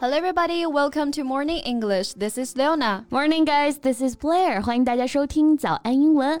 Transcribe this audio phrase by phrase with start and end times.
[0.00, 0.66] Hello, everybody.
[0.66, 2.14] Welcome to Morning English.
[2.14, 3.06] This is Leona.
[3.10, 3.78] Morning, guys.
[3.78, 4.60] This is Blair.
[4.62, 6.40] 欢迎大家收听早安英文。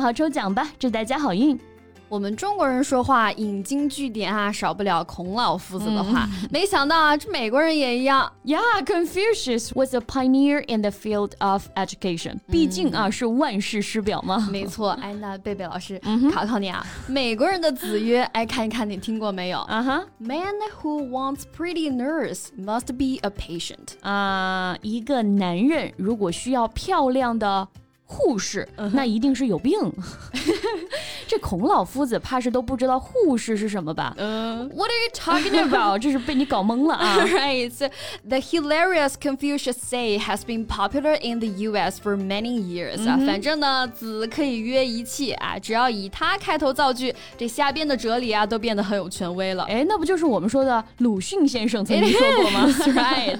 [0.00, 1.58] 号抽奖吧，祝大家好运！
[2.08, 6.24] 我们中国人说话引经据典啊，少不了孔老夫子的话。
[6.52, 8.32] 没想到啊，这美国人也一样。
[8.44, 12.38] Yeah, Confucius was a pioneer in the field of education。
[12.46, 14.48] 毕竟啊，是万世师表嘛。
[14.52, 16.00] 没错，哎，那贝贝老师
[16.32, 19.58] 考考你啊，美国人的子曰，哎，看一看你听过没有？
[19.62, 23.98] 啊哈，Man who wants pretty nurse must be a patient。
[24.02, 27.66] 啊，一个男人如果需要漂亮的。
[28.06, 29.76] 护士，那一定是有病。
[31.26, 34.14] 这孔老夫子怕是都不知道护士是什么吧？
[34.16, 36.00] 嗯，What are you talking about？
[36.00, 37.72] 这是被你搞懵了啊！Right,
[38.28, 42.00] the hilarious Confucius say has been popular in the U.S.
[42.00, 43.18] for many years 啊。
[43.26, 49.64] 反正呢，子可以约一切啊，只要以他开头造句，这瞎编的哲理啊，都变得很有权威了。
[49.64, 53.38] 哎，那不就是我们说的鲁迅先生曾经说过吗？Right.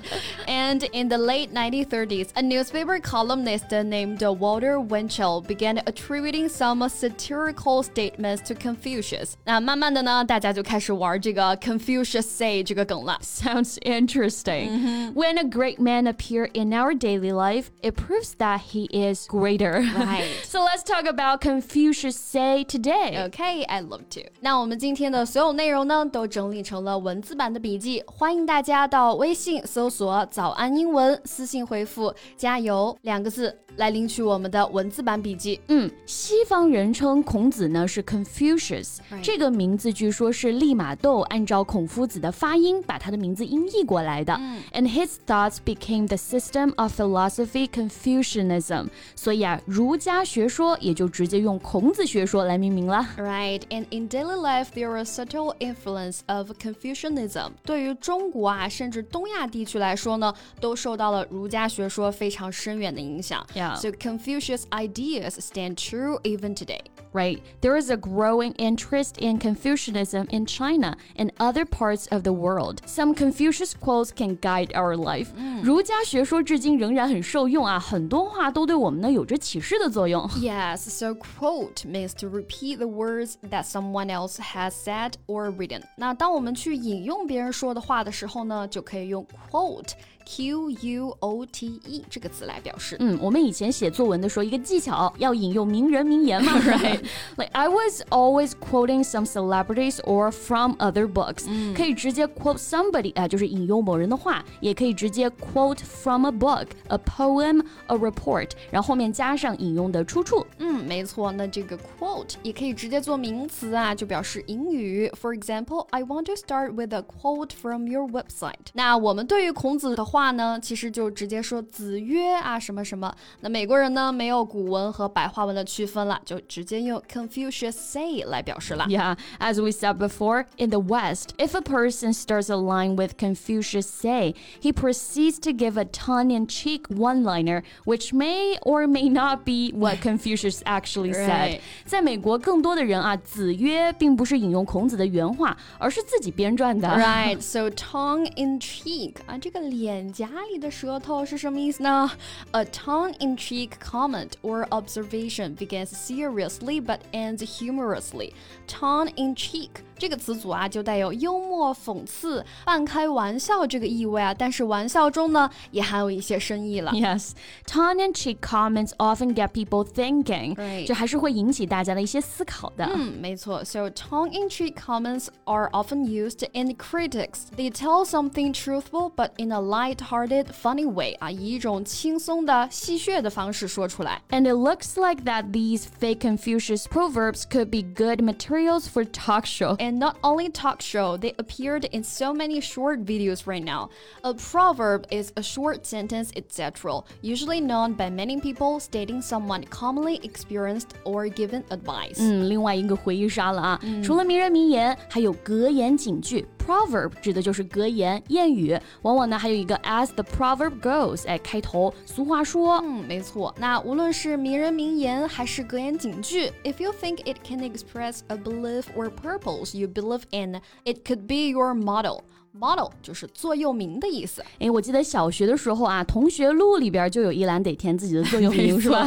[0.48, 4.18] And in the late 1930s, a newspaper columnist named
[4.56, 9.34] Walter Winchell began attributing some satirical statements to Confucius。
[9.44, 13.18] 那慢慢的呢，大家就开始玩这个 Confucius say 这个梗了。
[13.22, 14.70] Sounds interesting.
[14.70, 15.12] Mm -hmm.
[15.12, 19.82] When a great man appear in our daily life, it proves that he is greater.
[19.82, 20.24] Right.
[20.42, 23.28] so let's talk about Confucius say today.
[23.28, 24.22] Okay, I love to.
[24.40, 34.45] 那我们今天的所有内容呢，都整理成了文字版的笔记，欢迎大家到微信搜索“早安英文”，私信回复“加油”两个字来领取我们。
[34.49, 35.59] 的文字版笔记。
[35.67, 44.33] 嗯，西方人称孔子呢是 Confucius，这个名字据说是利玛窦按照孔夫子的发音把他的名字音译过来的。
[44.73, 48.87] And his thoughts became the system of philosophy Confucianism。
[49.15, 53.07] 所以啊，儒家学说也就直接用孔子学说来命名了。
[53.17, 57.51] Right, and in daily life there is subtle influence of Confucianism。
[57.63, 63.45] 对于中国啊，甚至东亚地区来说呢，都受到了儒家学说非常深远的影响。
[63.53, 63.75] Yeah.
[63.75, 64.34] So Confucius'
[64.71, 66.81] ideas stand true even today.
[67.13, 67.41] Right.
[67.59, 72.81] There is a growing interest in Confucianism in China and other parts of the world.
[72.85, 75.27] Some Confucius quotes can guide our life.
[75.61, 80.25] 儒家学说至今仍然很受用啊，很多话都对我们呢有着启示的作用。
[80.39, 85.81] Yes, so quote means to repeat the words that someone else has said or written.
[85.97, 89.91] 那当我们去引用别人说的话的时候呢，就可以用 quote。
[90.25, 92.95] Q U O T E 这个词来表示。
[92.99, 97.01] 嗯，我们以前写作文的时候，一个技巧要引用名人名言嘛，right?
[97.35, 101.45] Like I was always quoting some celebrities or from other books。
[101.75, 110.45] 可以直接 quote somebody 啊，就是引用某人的话，也可以直接 quote from a book, a poem, a report，然后后面加上引用的出处。
[110.59, 111.31] 嗯，没错。
[111.33, 115.11] 那这个 quote 也可以直接做名词啊，就表示引语。
[115.19, 118.69] For example, I want to start with a quote from your website。
[118.73, 120.14] 那我们对于孔子的话。
[120.15, 123.13] 话呢，其实就直接说子曰啊什么什么。
[123.41, 128.85] 那美国人呢，没有古文和白话文的区分了，就直接用 Confucius say 来表示了。
[128.87, 133.87] Yeah, as we said before, in the West, if a person starts a line with Confucius
[133.87, 140.01] say, he proceeds to give a tongue-in-cheek one-liner, which may or may not be what
[140.01, 141.59] Confucius actually said.
[141.85, 146.87] 在美国，更多的人啊，子曰并不是引用孔子的原话，而是自己编撰的。
[146.87, 150.04] Right, so tongue-in-cheek 啊，这个脸。
[150.11, 152.11] 家里的舌头是什么意思呢？
[152.51, 158.33] A tongue-in-cheek comment or observation begins seriously but ends humorously.
[158.67, 166.91] Tongue-in-cheek 这个词组啊，就带有幽默、讽刺、半开玩笑这个意味啊，但是玩笑中呢，也含有一些深意了。
[166.91, 167.33] Yes,
[167.67, 170.55] tongue-in-cheek comments often get people thinking.
[170.87, 172.85] 这还是会引起大家的一些思考的。
[172.85, 173.63] 嗯，没错。
[173.63, 177.51] So tongue-in-cheek comments are often used in critics.
[177.55, 184.23] They tell something truthful, but in a light-hearted, funny way 啊，以一种轻松的、戏谑的方式说出来。
[184.31, 189.77] And it looks like that these fake Confucius proverbs could be good materials for talk show
[189.85, 193.89] and not only talk show, they appeared in so many short videos right now.
[194.23, 200.19] A proverb is a short sentence, etc., usually known by many people stating someone commonly
[200.23, 202.17] experienced or given advice.
[202.19, 203.79] 嗯，另外一个回忆杀了啊！
[204.03, 212.79] 除了名人名言，还有格言警句 proverb 指的就是格言、谚语，往往呢还有一个 as the proverb goes，哎，开头俗话说。
[212.83, 213.53] 嗯，没错。
[213.57, 221.49] 那无论是名人名言还是格言警句，if you think it can express a belief or purpose you believe in, it could be
[221.49, 222.21] your motto.
[222.58, 224.42] Model 就是座右铭的意思。
[224.58, 229.06] 哎，我记得小学的时候啊，同学录里边就有一栏得填自己的座右铭，是吧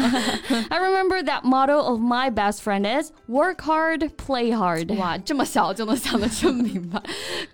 [0.69, 4.96] ？I remember that motto of my best friend is work hard, play hard。
[4.98, 7.01] 哇，这么小就能想得这么明白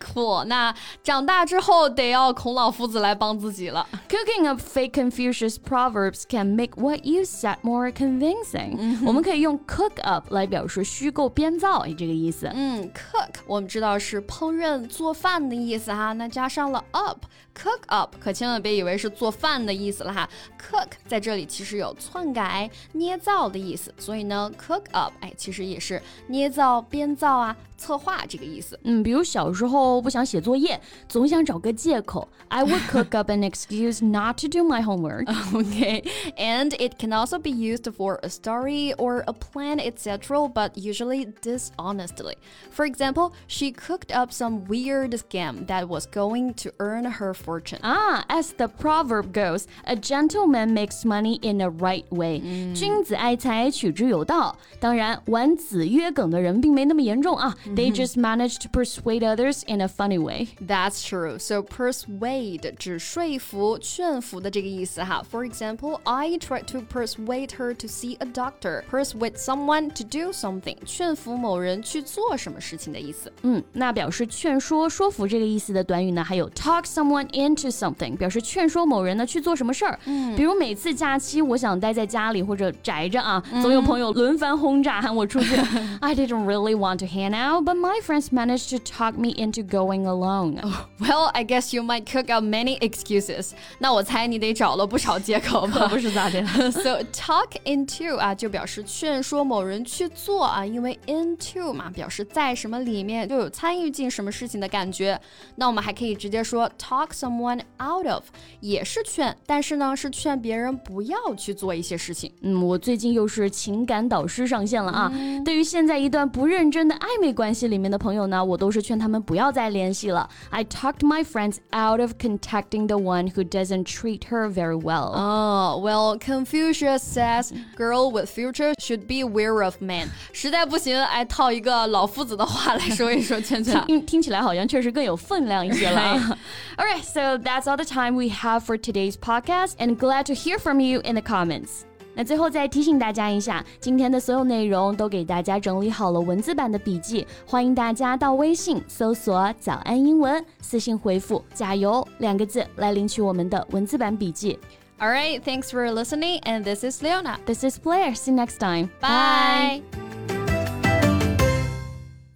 [0.01, 0.43] ，cool。
[0.45, 3.87] 那长大之后得要孔老夫子来帮自己了。
[4.09, 8.97] Cooking up fake Confucius proverbs can make what you said more convincing。
[9.05, 12.51] 我们可以用 cook up 来表示虚构编造，哎，这个意思。
[12.53, 15.84] 嗯，cook 我们知道是烹饪、做饭的意思。
[15.92, 20.28] 哈，那加上了 up，cook up，可千万别以为是做饭的意思了哈。
[20.58, 27.56] cook 在这里其实有篡改、捏造的意思，所以呢，cook up，哎，其实也是捏造、编造啊。
[27.80, 28.78] 策划这个意思。
[28.82, 30.78] 嗯，比如小时候不想写作业，
[31.08, 32.28] 总想找个借口。
[32.48, 35.24] I would cook up an excuse not to do my homework.
[35.54, 36.04] Okay,
[36.36, 41.32] and it can also be used for a story or a plan, etc., but usually
[41.40, 42.34] dishonestly.
[42.70, 47.78] For example, she cooked up some weird scam that was going to earn her fortune.
[47.82, 52.40] Ah, as the proverb goes, a gentleman makes money in a right way.
[52.74, 54.56] 君子爱财，取之有道。
[54.78, 57.56] 当然，玩子曰梗的人并没那么严重啊。
[57.74, 60.48] they just managed to persuade others in a funny way.
[60.66, 61.38] That's true.
[61.38, 65.22] So persuade 指说服、劝服的这个意思哈。
[65.30, 68.84] For example, I tried to persuade her to see a doctor.
[68.90, 70.76] Persuade someone to do something.
[70.84, 73.32] 劝服某人去做什么事情的意思。
[73.42, 79.99] 嗯，那表示劝说、说服这个意思 的短语呢，还有 talk someone into something，表示劝说某人呢去做什么事儿。
[80.05, 85.55] 嗯，比如每次假期我想待在家里或者宅着啊，总有朋友轮番轰炸喊我出去。
[86.01, 90.05] I didn't really want to hang out but my friends managed to talk me into going
[90.05, 90.59] alone.
[90.63, 93.51] Oh, well, I guess you might cook up many excuses.
[93.79, 95.87] 那我猜你得找了不少借口吧？
[95.87, 105.19] 不是咋的？So talk into 啊，就表示劝说某人去做啊，因为 into 嘛，表示在什么里面就有参与进什么事情的感觉。
[105.55, 108.23] 那我们还可以直接说 talk someone out of，
[108.61, 112.31] 也是劝，但是呢是劝别人不要去做一些事情。
[112.41, 115.11] 嗯，我最近又是情感导师上线了啊。
[115.43, 117.65] 对于现在一段不认真的暧昧关系。
[117.65, 120.29] 里面的朋友呢，我都是劝他们不要再联系了。
[120.51, 125.11] I talked my friends out of contacting the one who doesn't treat her very well.
[125.15, 130.09] Oh, well, Confucius says girl with future should be aware of man.
[130.31, 133.83] 实在不行，哎，套一个老夫子的话来说一说，劝劝。
[133.87, 136.36] 听听起来好像确实更有分量一些了。
[136.76, 140.34] all right, so that's all the time we have for today's podcast, and glad to
[140.34, 141.84] hear from you in the comments.
[142.14, 154.58] 那最后再提醒大家一下，今天的所有内容都给大家整理好了文字版的笔记，欢迎大家到微信搜索“早安英文”，私信回复“加油”两个字来领取我们的文字版笔记。
[154.98, 157.38] All right, thanks for listening, and this is Leona.
[157.46, 158.14] This is Blair.
[158.14, 158.90] See you next time.
[159.00, 159.82] Bye.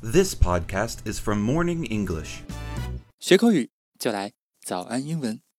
[0.00, 2.42] This podcast is from Morning English.
[3.19, 3.69] 学口语
[3.99, 4.31] 就来
[4.61, 5.41] 早安英文。